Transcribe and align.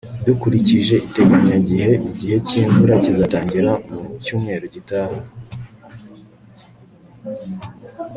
dukurikije 0.25 0.95
iteganyagihe, 1.07 1.91
igihe 2.09 2.37
cy'imvura 2.47 2.93
kizatangira 3.03 3.71
mu 3.89 4.01
cyumweru 4.23 4.65
gitaha 4.73 5.17